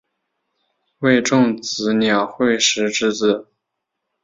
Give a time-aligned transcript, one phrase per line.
[0.97, 3.51] 为种子岛惠时之子。